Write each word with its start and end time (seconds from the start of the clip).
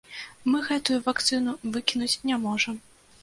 Мы 0.51 0.61
гэтую 0.69 0.97
вакцыну 1.09 1.53
выкінуць 1.75 2.11
не 2.31 2.39
можам. 2.49 2.81